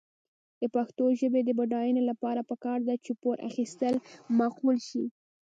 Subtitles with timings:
[0.59, 3.95] د پښتو ژبې د بډاینې لپاره پکار ده چې پور اخیستل
[4.37, 5.05] معقول شي.